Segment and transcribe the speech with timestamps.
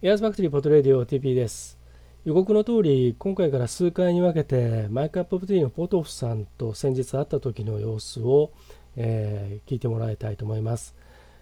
[0.00, 1.76] エアーズファクトリーポッドレディオ TP です。
[2.24, 8.52] 予告の通り今回から数回に分けて My Cup of Tea のポトフさんと先日会った時の様子を、
[8.94, 10.94] えー、聞いてもらいたいと思います、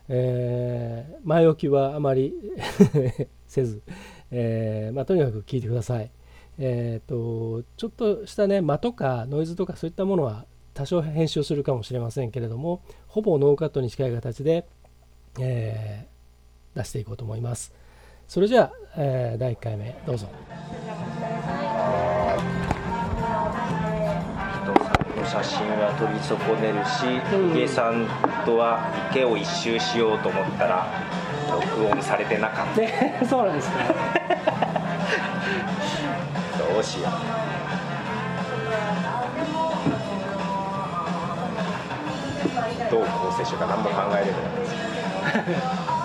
[0.08, 2.32] えー、前置きはあまり
[3.46, 3.82] せず、
[4.30, 6.10] えー、まあ、とにかく聞いてください。
[6.58, 14.64] えーと、ちょっとしたね間とかノイズとかそういったものは多少編集するかもしれませんけれどもほぼノーカットに近い形で、
[15.38, 17.84] えー、出していこうと思います。
[18.28, 20.26] それじゃあ、えー、第1回目どうぞ。
[25.26, 27.02] 写真は撮り損ねるし、
[27.52, 28.06] ヒゲさん
[28.44, 28.78] とは
[29.10, 30.86] 池を一周しようと思ったら
[31.50, 33.76] 録音されてなかった、ね、 そうなんですか
[36.72, 37.12] どうしよう。
[42.90, 44.38] どう構成しようか何も考えれな
[45.92, 45.95] い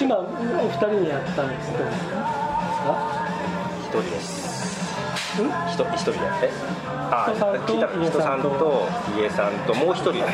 [0.00, 1.62] 今お二人にやったんで。
[1.62, 1.78] すか
[3.82, 4.20] 一人で。
[4.20, 6.18] す一人一人で。
[6.42, 6.50] え
[7.10, 10.24] あ人さん人さんと家さんともう一人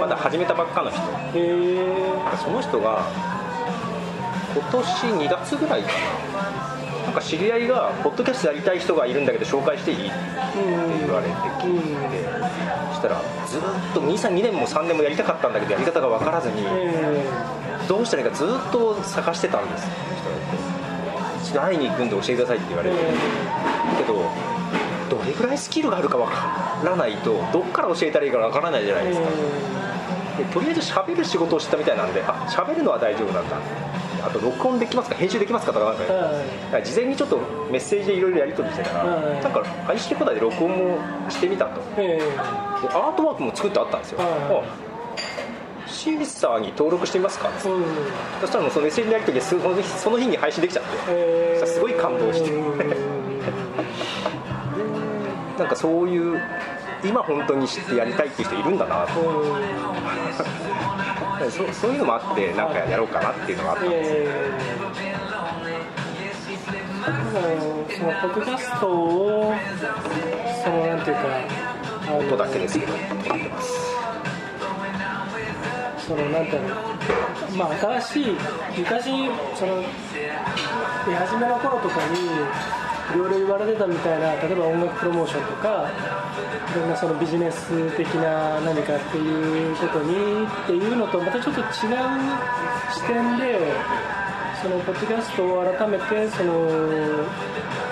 [0.00, 1.76] まだ始めたばっかの人へえ
[2.42, 3.06] その人が
[4.54, 4.86] 今年
[5.26, 10.16] 2月ぐらいかななんか知り合いがポッドキャストやりたい人がいるんだけど紹介していいって
[11.00, 12.24] 言われて聞いて
[12.90, 13.60] そしたらずっ
[13.92, 16.62] と232年も3年もやりたかったんだけどやり方が分からずに
[17.88, 19.86] どうしたらいいかずっと探してたんです。
[21.42, 22.96] 一度会いに行くんで教えてくださいって言われて。
[23.98, 24.14] けど
[25.10, 29.28] どれぐらいスキルがあるかわからないとどっから教えたらいいかわからないじゃないですか。
[30.38, 33.56] でとりあえず喋る仕事を知ったみたいなんであ喋るのは大丈夫なんだ。
[34.26, 35.16] あと録音できますか？
[35.16, 35.96] 編集できますかとかなん
[36.72, 37.36] か、事前にちょっと
[37.70, 40.98] メッセージでいろいろやり取りしてたら、なんか IC コーダーで録音も
[41.30, 44.20] してみたと、でアートワークも作ってあったんですよ、
[46.04, 47.54] シーサーに登録してみますか、うん、
[48.42, 52.52] そしたらもうその SN やり取りそのその日に配信できちゃって、えー、すごい感動して。
[55.58, 56.42] なんかそういう
[57.04, 59.06] 今本当に知ってやりたいっていう人いるんだな。
[59.06, 59.12] と
[61.48, 64.10] そそういうのもあってなんかやろうかなっていうのがあったんです。
[64.10, 69.54] よ、えー、そのポッドキャストを
[70.64, 71.22] そのなんていうか
[72.18, 72.92] 音だけですけど。
[72.92, 72.98] や
[73.36, 74.03] ってます
[76.06, 76.74] そのなんていうの
[77.56, 78.36] まあ新しい
[78.78, 79.04] 昔
[79.56, 79.82] その
[81.06, 82.74] 出始めの頃とかに
[83.14, 85.90] いろいろ言われてたみたいな例えば音楽プロモーションとか
[86.74, 91.68] いろんなそのビジネス的な何かっていうことにっていうのとまたちょっと違う
[92.92, 93.72] 視点で
[94.60, 96.52] そのポッドキャストを改めてその、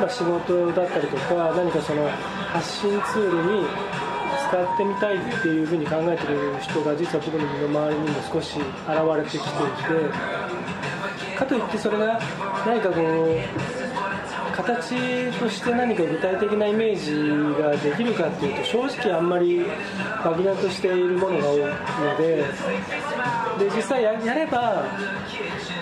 [0.01, 2.09] まあ、仕事だったりとか何かその
[2.53, 3.67] 発信ツールに
[4.59, 8.67] ってみたいっていうふうに考えてる人が実は僕の身の回りにも少し現
[9.17, 12.21] れてきていてかといってそれが
[12.67, 19.65] 何かこう形として何か具体的なイメージができるかっていうと正直あんまり
[20.25, 22.45] 漠然としているものが多いので
[23.59, 24.85] で実際やれば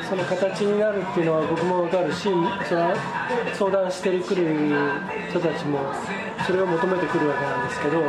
[0.08, 2.31] その形になるっていうのは僕も分かるしそ
[2.75, 2.94] の
[3.54, 4.75] 相談してくる
[5.31, 5.78] 人たちも
[6.47, 8.02] それを求めてくるわけなんですけど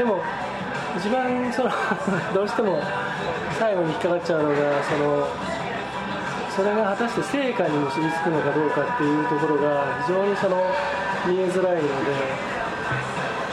[0.00, 0.22] でも
[0.96, 1.70] 一番その
[2.32, 2.80] どうしても
[3.58, 5.28] 最後に引っかかっちゃうのがその
[6.56, 10.56] それが果たして成果に結びつくのかどうかっていうところが非常にその
[11.26, 12.60] 見えづらいので。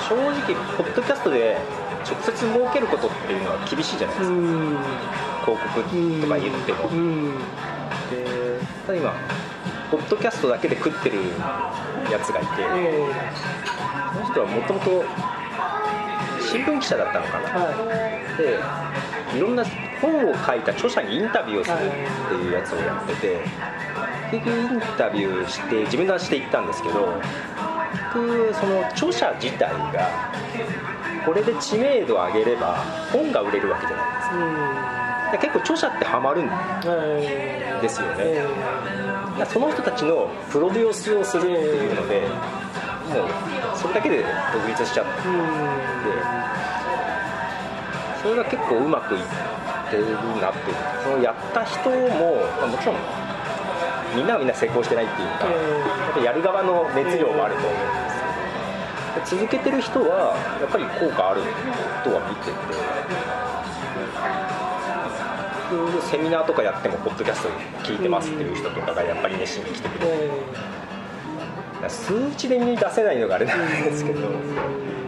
[0.08, 1.58] 正直ポッドキャストで
[2.06, 4.38] 直接儲けることっていうのは厳しいじゃないですか。
[5.44, 6.90] 広告とか言っても。
[8.10, 9.14] でただ今
[9.92, 11.18] ポッドキャストだけで食ってる
[12.10, 15.04] やつがいて、えー、その人はもともと
[16.48, 17.72] 新聞記者だったのかな、は
[18.34, 19.66] い、でいろんな
[20.02, 21.80] 本を書いた著者にインタビューをするっ
[22.30, 23.40] ていうやつをやってて
[24.32, 27.22] 結局インタビューして自分の足で行ったんですけど
[27.92, 30.32] 結局その著者自体が
[31.26, 34.30] これで知名度を上げれば本が売れるわけじゃないです
[35.32, 38.42] か、結構著者ってハマるんですよね、
[39.46, 42.22] その人たちのプロデュースをするっていうので
[43.08, 45.12] もうそれだけで独立しちゃって、
[48.22, 49.22] それが結構うまくいっ
[49.90, 50.06] てる
[50.42, 50.76] なっていう。
[51.04, 52.96] そのやった人も、まあ、もちろん
[54.16, 55.52] みんながみんな成功してないっていうか、や
[56.12, 57.76] っぱやる側の熱量もあると思うん
[59.24, 61.42] です続けてる人はやっぱり効果ある
[62.04, 62.58] とは見てて
[66.10, 67.50] セミナーとかやってもポッドキャスト
[67.84, 70.77] 聞いてますっていう人とかがやっぱり熱心に来てくれて。
[71.90, 74.20] 数値で見出せないのがあれなんですけど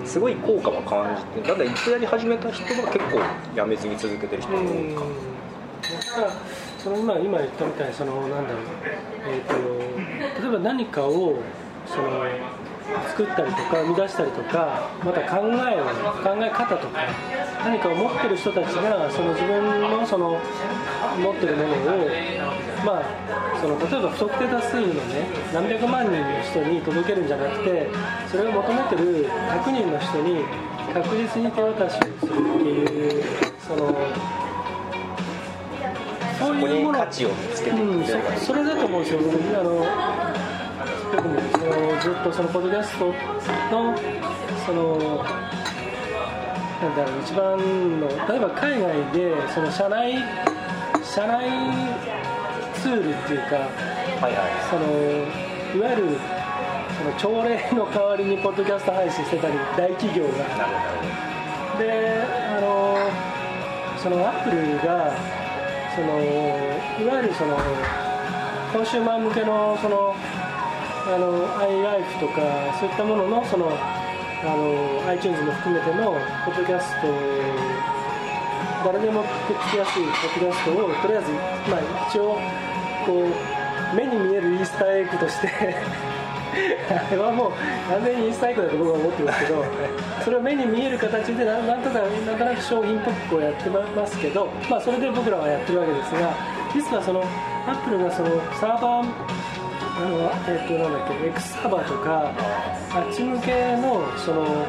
[0.05, 3.21] すごい効果は感じてただ一度やり始めた人は結構
[3.55, 5.01] やめずに続けてる人が多いか。
[5.81, 6.33] だから
[6.77, 8.61] その今今言ったみたいにそのなんだろう、
[9.27, 11.35] えーと、例えば何かを
[11.85, 12.23] その
[13.07, 15.85] 作ったりとか生み出したりとかまた考えを
[16.23, 16.99] 考え方とか
[17.63, 20.39] 何かを持ってる人たちがその自分のその
[21.19, 21.75] 持ってるものを
[22.85, 27.89] まあその例えば不特定多数のね何百万人の人に届けるんじゃなくて
[28.31, 30.43] それを求めてる100人の人に
[30.93, 33.23] 確実に手渡しをするっていう
[33.67, 33.95] その
[36.39, 39.19] そういうもの価値を見つけていく、うん、そそれだと思うんですよ。
[39.19, 39.85] 僕あの
[41.11, 43.05] 特にそのずっとそのポッドキャスト
[43.71, 43.95] の
[44.65, 45.25] その
[46.81, 47.57] なんだろう一番
[47.99, 50.23] の例えば海外でその社内
[51.03, 51.49] 社内
[52.75, 54.85] ツールっていうか、はいはい、その
[55.75, 56.17] いわゆる
[56.97, 60.99] その朝礼の代わりにポッドキャスト配信してたり大企業が。
[61.79, 62.97] であの
[63.97, 65.11] そのアップルが
[65.95, 66.19] その
[66.99, 67.57] いわゆるその
[68.71, 70.15] コンシューマー向けのその
[71.07, 72.41] あの iLife とか
[72.79, 73.71] そういったもののその
[74.41, 76.15] あの iTunes も含めての
[76.45, 77.07] ポッドキャスト
[78.85, 81.31] 誰でも聞きやすいポッドキャストをとりあえず、
[81.69, 82.39] まあ、一応
[83.05, 83.27] こ
[83.93, 85.49] う目に見えるイースターエッグとして
[86.89, 87.51] あれ はもう
[87.91, 89.65] 完全にインスターエイクだと僕は思ってますけど
[90.23, 96.31] それを目に見える形でなんとかなんとなく商品っぽくをやってますけど、まあ、それで僕らはやってるわけですが
[96.73, 97.19] 実はその
[97.67, 99.68] アップルがそのサーバー
[99.99, 104.65] あのえっ、ー、となんだっけ X サーバーとかあっち向けのその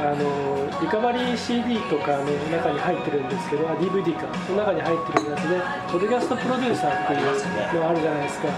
[0.00, 8.48] あのリカバリー CD とかの中に入ってるんですけどあ DVD かの中に入ってるやつでポッドキャストプロデューサーっていうのがあるじゃないですか。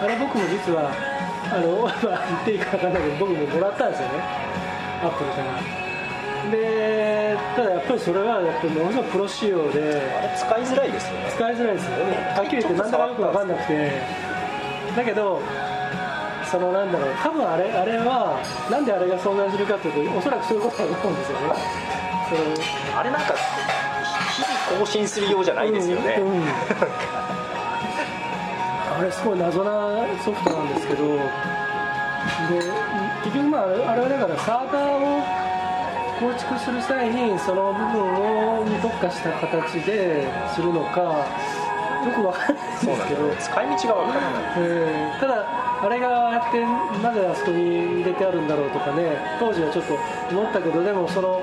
[0.00, 0.90] あれ僕も実は
[1.52, 4.14] あの、まあ、言っていいか分かんないけど僕ももらったんですよね。
[5.04, 5.90] アップルから。
[6.50, 10.02] でただやっぱりそれはやっぱりものすごくプロ仕様で
[10.40, 11.30] 使いづらいですよね。
[11.30, 12.34] 使いづらいですよね。
[12.34, 14.02] はっきり言って何だかよく分かんなくて
[15.00, 15.40] だけど
[16.50, 18.36] そのなんだろう多分あれあれは
[18.70, 21.46] なんであれが存在するかというとおそらくそういうことだと思うんですよね。
[22.28, 23.34] そのあれなんか
[24.36, 26.44] 日々更新するようじゃないですよね、うんうん
[29.00, 31.22] あれすごい謎なソフトなんですけどで
[33.24, 35.22] 結局まああれはだからサーバーを
[36.20, 41.24] 構築する際にその部分をに特化した形でするのか
[42.04, 45.44] よくわからないんですけど使い道がわからない、えー、ただ
[45.82, 46.60] あれがやって
[47.02, 49.16] なぜあそこに入れてあるんだろうとかね。
[49.38, 49.94] 当時はちょっと
[50.30, 51.42] 思ったけどでもその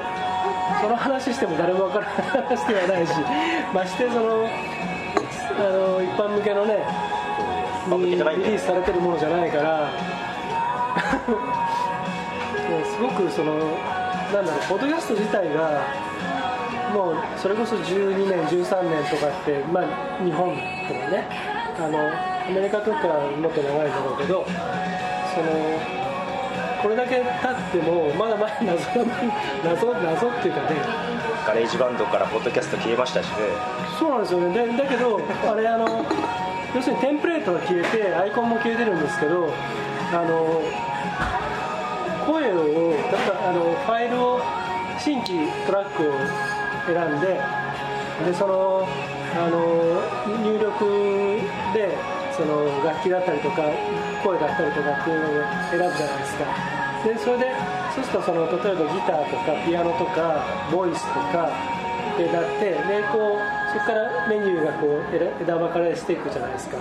[0.79, 3.13] その話しても誰もわからない話ではないし
[3.73, 6.85] ましてそのあの一般向けのね
[7.89, 9.89] にリリースされてるものじゃないから。
[12.83, 13.53] すごくその
[14.33, 15.81] なんだろうポッドキャスト自体が
[16.97, 20.49] もうそれこそ12年13年とかって、まあ、日本
[20.89, 21.29] とかね。
[21.77, 23.07] あのアメリカとか
[23.37, 25.79] もっと長いだろうけどその
[26.81, 27.23] これだけ経っ
[27.71, 29.05] てもまだまだ謎
[29.63, 31.07] 謎謎っていうかね。
[31.45, 33.33] ガレージバンドからポッドキャスト消えましたしね。
[33.99, 34.55] そうなんですよね。
[34.55, 36.03] だだけどあれあの
[36.75, 39.53] 要するにテンプレートが消えてアイコンも消えてるんですけど
[40.13, 40.63] あの
[42.25, 44.41] 声をだからあのファイルを
[44.99, 46.56] 新規トラックを
[46.87, 47.39] 選んで
[48.25, 48.87] でその
[49.35, 50.01] あの
[50.41, 51.39] 入力
[51.73, 51.93] で
[52.35, 53.61] その楽器だったりとか
[54.23, 56.45] 声だったりとかっていうのを選ぶじゃないですか。
[57.05, 57.55] でそれで
[57.93, 61.49] そうするとその例えばギターとかピアノとかボイスとか
[62.13, 65.03] ってなってでこうそこからメニューがこう
[65.41, 66.77] 枝分かれしていくじゃないですか。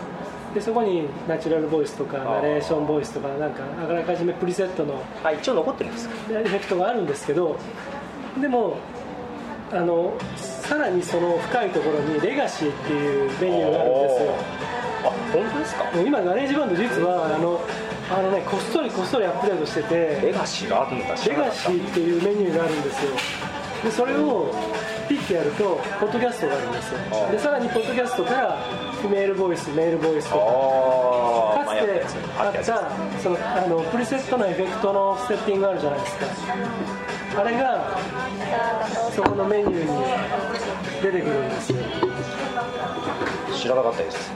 [0.54, 6.14] でそこにナチュラルボイスとかナレーションボイスとかなんかあらかじめプリセットのあ一応残ってるんですか？
[6.30, 7.58] エフェクトがあるんですけど
[8.40, 8.78] でも
[9.72, 14.32] あのさらにその深いところにレガシーっていうメニューがあるんですよ。
[15.04, 15.84] あ本当ですか？
[16.00, 17.60] 今ガレージバンド実はあの
[18.10, 21.06] あのねこっそりこっそりアップデートしててレガシーがあるんだ。
[21.08, 23.10] レガシーっていうメニューがあるんですよ。
[23.84, 24.54] でそれを
[25.08, 26.98] ピッてやるとポッドキャストがあるんですよ。
[27.30, 28.58] でさらにポッドキャストから
[29.10, 30.44] メールボイスメールボイスとか。
[31.64, 32.02] かつて
[32.38, 36.26] あったそのあのプリセットのエフェクトのセッティングあるじゃないですか
[37.38, 37.98] あれが
[39.14, 39.88] そこのメニューに
[41.02, 41.78] 出てくるんですよ。
[43.54, 44.32] 知らなかったです。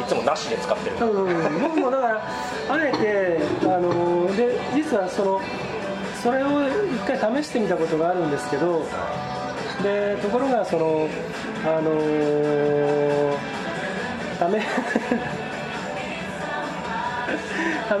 [0.00, 2.22] いつもなしで使ってる、うん、僕もだから
[2.70, 5.40] あえてあので実はその
[6.22, 8.84] それを一回試してみたことがあるんですけど
[9.82, 11.08] でところがその
[11.64, 13.36] あのー、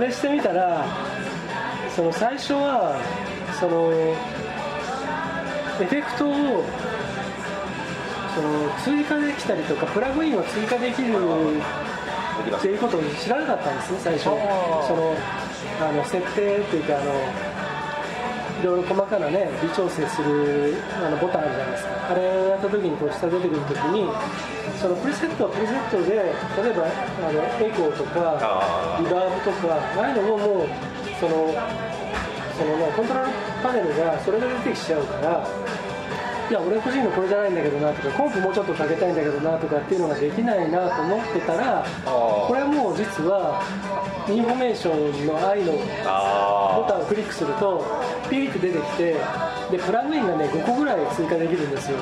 [0.00, 0.86] 試 試してみたら
[1.94, 2.96] その最初は
[3.60, 4.16] そのエ
[5.84, 6.64] フェクトを
[8.34, 11.14] その追加できたりとかプラグインを追加できる
[12.56, 14.30] っていうことを知らなかったんですね最初そ
[14.96, 15.14] の
[15.80, 17.12] あの設定っていうかあの
[18.60, 21.90] いろいろ細かなね微調整するあのボタンあるじゃないですか。
[22.10, 24.08] あれをやった時にこう下出てくる時に
[24.80, 26.84] そのプリセットはプリセットで例えば
[27.28, 28.20] あのエコーとか
[29.00, 30.68] リバーブとかああいうのももう
[31.20, 31.54] その
[32.60, 35.48] その、ね、コントロールパネルがそれで出てきちゃうから
[36.50, 43.62] いや俺欲しいのこれじゃないんだけどなとかコンプもうちょっとかけたいんだけどなとかっていうのができないなと思ってたらこれも実は
[44.28, 45.78] インフォメーションの i のボ
[46.88, 47.86] タンをクリックすると
[48.28, 49.16] ピーって出てきて
[49.70, 51.98] でプラグインがね5個ぐらい追加できるんですよ。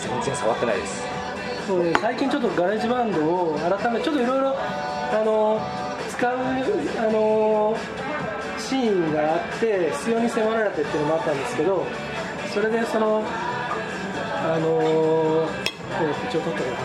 [0.00, 1.02] 全然触ってないです。
[1.66, 5.85] そう、ね、最近ちょっとガレージバンドを改めてちょっといろいろあの
[6.16, 6.40] 使うあ
[7.12, 7.76] の
[8.58, 11.84] シーンがあって必要に迫られてっていうのもあったんですけど
[12.54, 15.46] それでそのあの
[16.00, 16.76] え口を取ったかな。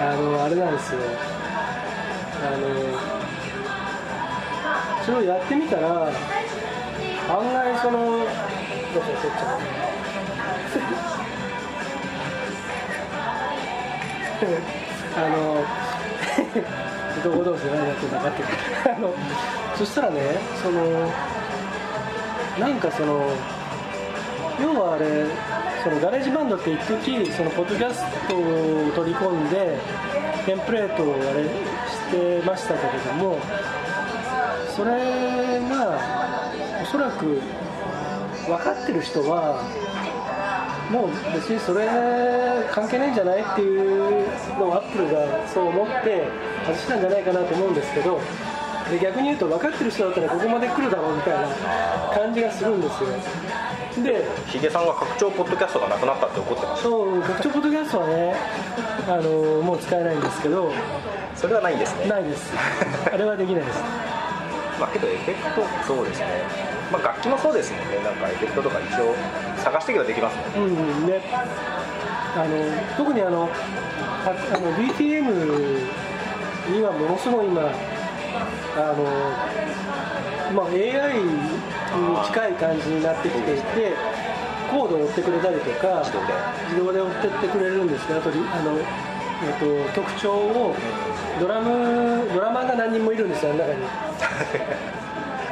[0.12, 1.00] あのあれなんですよ。
[2.40, 2.58] あの
[5.04, 6.10] それをやってみたら案
[7.52, 8.32] 外そのどうしよ
[9.00, 9.58] う取っちゃ
[14.44, 15.64] うあの
[17.22, 18.42] どこ同士で何やってんだかって
[18.90, 19.14] あの
[19.76, 20.20] そしたらね
[20.62, 20.82] その
[22.58, 23.30] なんかその
[24.60, 25.26] 要はあれ
[25.82, 29.78] そのガレージバンドって一時そのポッドキャストを取り込んで
[30.44, 33.38] テンプレートをあれしてましたけれども
[34.74, 36.00] それが
[36.82, 37.40] おそらく
[38.46, 39.62] 分かってる人は
[40.90, 41.86] もう別にそれ
[42.72, 44.26] 関係ないんじゃないっていう
[44.58, 46.26] のをアップルがそう思って
[46.66, 48.20] 外したんじゃないかなと思うんですけど
[48.90, 51.48] で逆に言うと分かってる人だったらここまで来るだろうみたいな
[52.14, 53.10] 感じがするんですよ。
[54.02, 58.36] でヒゲさんが拡張ポッドキャストがなくなったって怒ってましたそう拡張ポッドキャストはね
[59.08, 60.72] あのもう使えないんですけど。
[61.38, 62.08] それはないんですね。
[62.08, 62.52] ないです。
[63.12, 64.07] あれはできないです
[64.78, 66.26] まあけどエフェクトそうですね。
[66.92, 67.98] まあ楽器もそうですもんね。
[68.02, 69.14] なんかエフェクトとか一応
[69.56, 70.82] 探していけばできますもんね。
[70.82, 71.20] うんね。
[72.36, 73.48] あの特にあの
[74.24, 75.88] あの BTM
[76.70, 77.66] にはものすごい今あ
[78.92, 79.04] の、
[80.54, 81.30] まあ、AI に
[82.26, 83.96] 近い感じになってきていて
[84.70, 86.58] コードを追ってくれたりとか自動で。
[86.68, 88.32] 自動で追ってってくれるんですけどあとあ
[88.62, 88.78] の、
[89.40, 90.74] えっと、曲調を
[91.38, 93.80] ドラムドラマーが何人もいるんですよあの中に。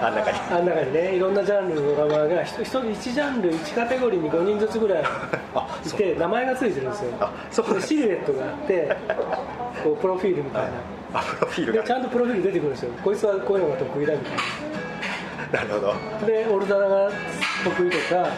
[0.02, 0.38] あん中に。
[0.50, 1.14] あん中にね。
[1.14, 5.04] いろんなジャンルのドラマーが 1, 人1ジャンル1カテゴリーに5人ずつぐらい
[5.86, 7.12] いて名前が付いてるんですよ。
[7.20, 8.96] あそうでシルエットがあって
[9.84, 10.68] こうプロフィールみたいな、
[11.14, 11.82] あプロフィールが。
[11.82, 12.90] でちゃんとプロフィール出てくるんですよ。
[13.04, 15.62] こいつはこういうのが得意だみたいな。
[15.62, 15.94] るほど。
[16.20, 17.10] なでオルダナが
[17.64, 18.28] 得意とか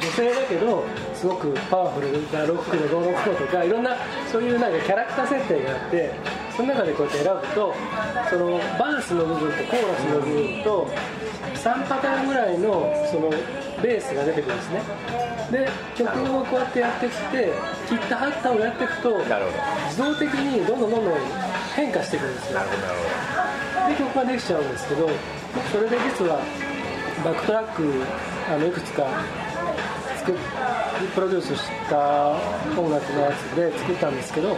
[0.00, 0.84] 女性だけど
[1.22, 3.94] すごくパワフルなロックのどうのこうのとかいろんな
[4.26, 6.10] そういうなんかキャラクター設定があって
[6.56, 7.74] その中でこうやって選ぶと
[8.28, 10.90] そのバースの部分とコーラスの部分と
[11.62, 13.30] 3パターンぐらいのその
[13.80, 14.82] ベースが出てくるんですね。
[15.52, 17.52] で曲をこうやってやってきて
[17.88, 19.22] 切った貼ったをやっていくと
[19.90, 21.14] 自動的にどんどんどんどん
[21.76, 22.58] 変化していくんですよ。
[23.88, 25.08] で曲ができちゃうんですけど
[25.70, 26.40] それで実は
[27.24, 28.02] バックトラック
[28.52, 29.06] あのいくつか
[30.22, 30.34] 作っ
[31.14, 32.30] プロデュースした
[32.78, 34.56] 音楽のやつで作ったんですけど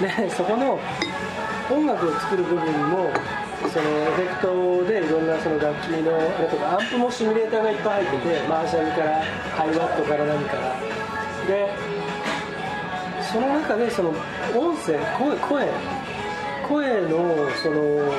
[0.00, 0.78] で そこの
[1.70, 3.10] 音楽を作る部分も
[3.72, 9.22] そのエフェクトでいろんなその楽器のあれとかアンプもシミュレーターがいっぱい入っててマーシャルから
[9.56, 10.74] ハイワットから何から。
[11.46, 11.70] で
[13.32, 14.10] その中でその
[14.56, 15.68] 音声声声
[16.66, 18.12] 声のその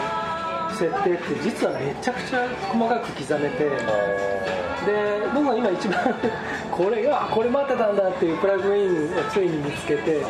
[0.79, 3.75] 設定って実はめちゃくちゃ細かく刻めてで
[5.33, 6.15] 僕が今一番
[6.71, 10.21] これがこれ待ってたんだっていうプラグインをついに見つけて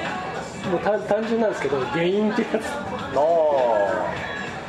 [0.72, 2.66] もう単単純なんですけど原因ってやつ。
[3.16, 3.20] あ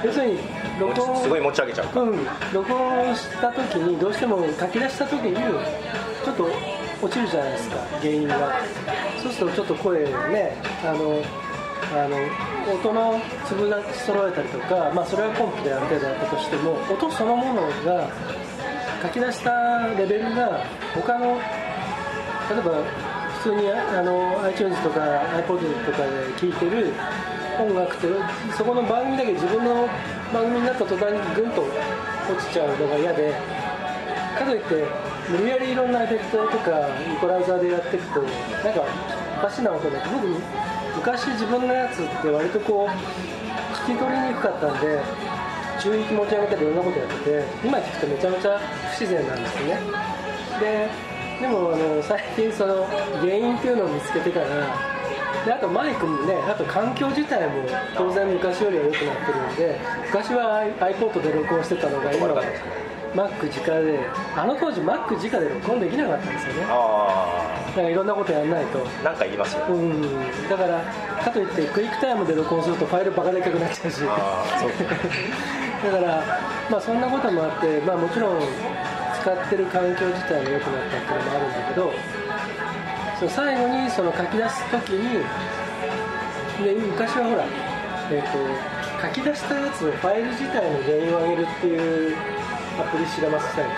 [0.05, 0.39] 要するに
[0.79, 2.27] 録音すごい持ち上げちゃううん。
[2.53, 5.37] 録音した時にどうしても書き出した時に
[6.25, 6.49] ちょっと
[7.03, 8.35] 落ちるじゃないですか原因が。
[9.23, 11.23] そうするとちょっと声ねあの
[11.93, 12.17] あの
[12.73, 18.11] 音の粒立ち揃えたりとか、まあ、それはコンプである程度やったとしても音そのものが
[19.03, 21.41] 書き出したレベルが他の
[22.51, 22.83] 例えば
[23.43, 26.93] 普通にあの iTunes とか iPod とかで聴いてる
[27.59, 28.09] 音楽と
[28.57, 29.89] そこの番組だけ自分の
[30.33, 33.35] 番組になった途端にグンと落ちちゃうのが嫌で
[34.39, 34.85] かといって
[35.31, 38.83] 無理やりいろんなエフェクトとかイコライザーでやっていくとなんか
[39.39, 40.27] おかしな音で僕
[41.01, 42.89] 昔自分のやつって割とこう
[43.89, 45.01] 聞き取りにくかったんで
[45.81, 49.81] ち中域持ち上げたりいろんなことやってて今聞くとめちゃめちゃ不自然なんですね。
[50.61, 50.89] で
[51.41, 52.87] でもあの最近その
[53.23, 54.47] 原因っていうのを見つけてから
[55.45, 57.65] であとマイクもねあと環境自体も
[57.97, 62.43] 当然昔よりは良くなってるんで昔は iPod で録音してたのが今は
[63.15, 63.99] Mac 直で
[64.37, 66.61] あの当時 Mac 直で録音できなかったんですよね。
[66.63, 68.79] だからいろんなことやんないと。
[69.03, 70.03] なんか言いますよ、うん。
[70.49, 70.81] だから
[71.23, 74.03] かといってクイックタイムで録音するとファイルバカでかくなっちゃうし。
[74.07, 76.23] だから
[76.71, 78.39] まあそんなこともあってまあもちろん
[79.21, 81.93] 使ってる環境自体も良くなったっていうのもあるんだけど
[83.21, 85.21] その最後にその書き出す時に
[86.65, 87.45] で昔はほら、
[88.11, 88.39] えーと、
[89.09, 92.17] 書き出したやつをファイル自体の原因を上げるっていう
[92.81, 93.73] アプリ知らませんか？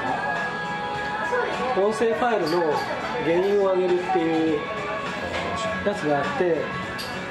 [1.74, 2.72] 音声ファイルの
[3.24, 4.60] 原因を上げるっていう
[5.86, 6.62] やつがあって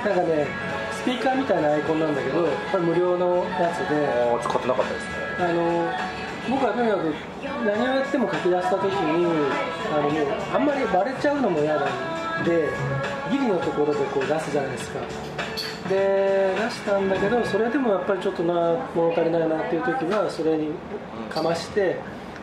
[0.03, 0.48] なんかね
[0.91, 4.06] スピーカーみたいなアイコンなんだけどこれ無料のやつで。
[4.44, 5.12] 使ってなかったですね。
[5.39, 5.94] あの
[6.50, 7.13] 僕はとにかく
[7.65, 9.25] 何をやっても書き出した時に
[9.93, 11.86] あのもうあんまりバレちゃうのも嫌な
[12.41, 12.69] んで
[13.31, 15.00] ギリのところでこう出すじゃないですか。
[15.89, 20.69] で出したんだけどそれでもやっぱりちょっとな物足りないなっていう時はそれに
[21.29, 21.98] かまして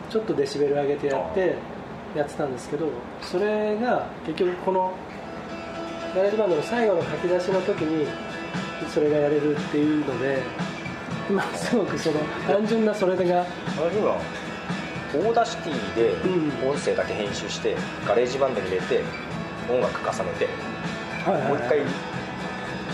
[0.09, 1.55] ちょっとデシベル上げてやって
[2.15, 2.87] やってたんですけど
[3.21, 4.93] それが結局この
[6.15, 8.07] ガレージバンドの最後の書き出しの時に
[8.89, 10.41] それがやれるっていうので
[11.29, 13.45] まあすごくその単純なそれが。
[15.11, 16.13] Audacity で
[16.67, 17.75] 音声だけ編集して、
[18.07, 19.03] ガレージバンドに入れて
[19.67, 20.47] 音楽重ねて、
[21.47, 21.79] もう一回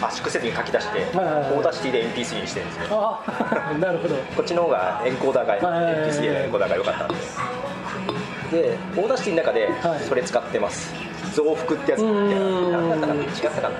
[0.01, 2.87] 圧縮せずに書き出して、 Audacity で MP3 にしてるんですよ。
[2.91, 4.15] あ なるほど。
[4.15, 7.15] こっちの方がエンコーダーが、はいはいはい、MP3 のエンコーダーが良かったんで
[8.51, 9.69] で Audacity の中で
[10.07, 13.75] それ使ってます、はい、増幅ってやつ何だったかな違ったかな。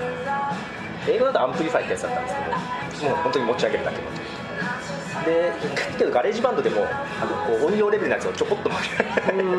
[1.08, 2.36] 英語だと Amplify ってやつだったんです
[3.02, 4.45] けどもう本当に持ち上げるだけ持ち上げる
[5.26, 5.52] で
[5.98, 9.50] けどガレージバンドでもあのこう音量レベルのやつをちょこっと曲げる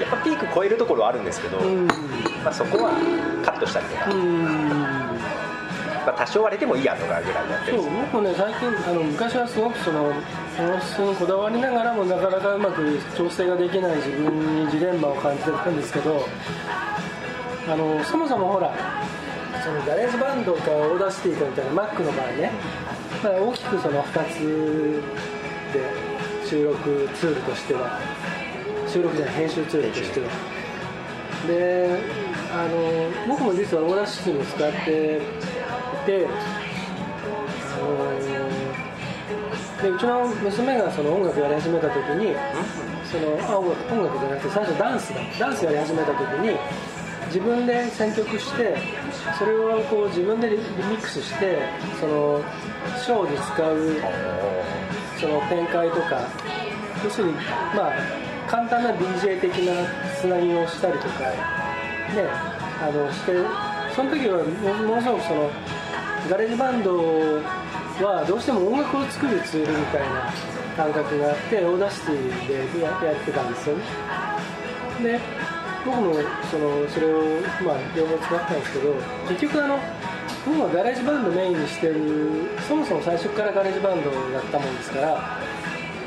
[0.00, 1.58] やっぱピーク超えるところはあるんですけど、
[2.42, 2.90] まあ、そこは
[3.44, 4.06] カットしたりとか、
[6.06, 7.82] まあ、多少割れてもいいやとかぐらいやってる。
[7.82, 10.14] そう僕ね最近あの昔はすごくその音
[10.80, 16.26] 質にこだわりながらもなかなかうまく調整ができない自分にジレンマを感じてたんですけど
[17.66, 18.74] あのそもそもほら
[19.64, 22.52] そのガレージバンドか Audacity かみたいな Mac の場合ね、
[23.24, 25.02] まあ、大きくその2つ
[25.72, 25.80] で
[26.46, 27.98] 収録ツールとしては
[28.86, 30.28] 収録じゃない編集ツールとしては。
[31.48, 31.98] で
[32.52, 35.20] あの僕も実は Audacity も使ってい
[36.04, 36.28] て
[39.82, 42.36] でうちの娘がその音楽やり始めた時に
[43.10, 45.20] そのあ音楽音楽じゃなくて最初ダンスだ。
[45.38, 46.58] ダンスやり始めた時に
[47.28, 48.76] 自分で選曲して
[49.38, 51.58] それをこう自分でリミックスして
[52.00, 52.42] その
[53.02, 53.96] ショーで使う
[55.20, 56.28] その展開とか
[57.02, 57.34] 要するに
[57.74, 57.92] まあ
[58.48, 59.72] 簡単な DJ 的な
[60.20, 61.34] つなぎをしたりとかね
[62.80, 63.32] あのして
[63.94, 65.50] その時はものすごくその
[66.28, 66.96] GarageBand
[68.02, 70.32] はどうしても音楽を作るツールみたいな
[70.76, 73.82] 感覚があって Audacity でやってたんですよね。
[75.02, 75.20] で
[75.84, 76.14] 僕も
[76.50, 77.20] そのそれを、
[77.64, 78.94] まあ、両方使ったんですけど
[79.28, 79.78] 結局あの
[80.46, 85.40] 僕は GarageBand メインにしてるそもそも最初から GarageBand をやったもんですから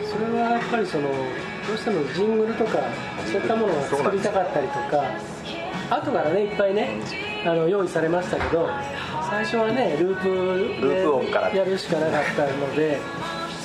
[0.05, 2.79] それはやっぱりそのどうしてもジングルとか
[3.25, 5.03] そういったものを作りたかったりとか
[5.89, 6.89] 後からねいっぱいね
[7.45, 8.69] あの用意されましたけど
[9.29, 12.99] 最初はねループでやるしかなかったので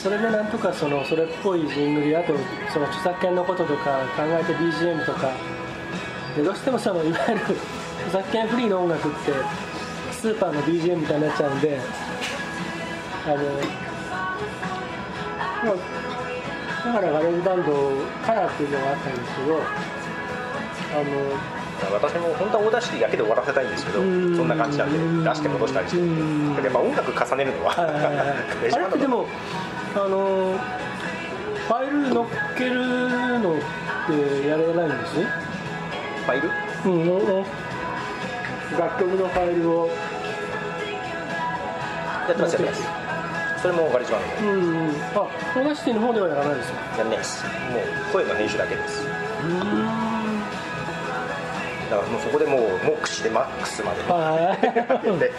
[0.03, 2.35] それでなんとかそのそれっぽいジングルあと
[2.73, 5.31] その著作権のこととか考えて BGM とか
[6.37, 7.41] でどうしてもそのいわゆる
[8.07, 9.19] 著作権フリーの音楽って
[10.13, 11.79] スーパーの BGM みたいになっちゃうんで
[13.27, 13.37] あの、
[15.75, 15.81] ま
[16.91, 17.73] あ、だから GarageBand
[18.25, 19.57] からっていうのがあったんですけど
[20.95, 24.93] あの私も本当は Audacity だけで終わらせたいんですけどそんな感じなん
[25.25, 26.63] で出して戻したりして。
[26.63, 27.75] やっぱ音楽重ねるのは。
[27.77, 29.27] あれってでも
[29.95, 30.55] あの
[31.67, 32.77] ファイル乗っける
[33.41, 33.57] のっ
[34.07, 35.42] てやれないんですね？
[36.25, 36.51] ファイル？
[36.91, 36.93] う
[37.41, 37.43] ん。
[38.79, 39.89] 楽曲のファイルを。
[39.89, 39.93] や
[42.33, 42.83] ってますやってます。
[43.63, 46.79] それも GarageBand うんあ Audacity の方ではやらないですか？
[46.99, 47.45] やんないです。
[47.45, 47.53] もう
[48.13, 49.07] 声の編集だけです。
[49.45, 49.59] うん。
[51.91, 54.03] だからもうそこでもう目視でマックスまで。
[55.19, 55.33] で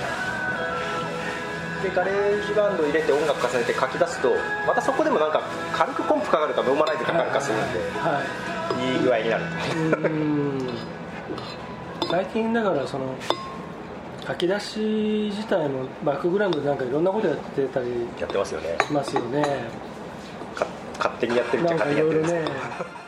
[1.84, 4.34] で GarageBand 入れて音楽重ねて書き出すと
[4.66, 5.42] またそこでもなんか
[5.76, 8.14] 軽くコンプかかるかノーマライズかかるかするんで、はい。
[8.14, 8.24] はい
[8.84, 9.44] いい具合になる
[12.10, 13.16] 最近だからその
[14.28, 17.88] 書き出し自体のバックグラウンドでなんかいろんなことやってたり。
[18.20, 18.78] やってますよね。
[18.86, 19.44] しますよね。
[20.98, 22.20] 勝手にやってるっちゃ勝手にやってる。
[22.20, 23.03] んですね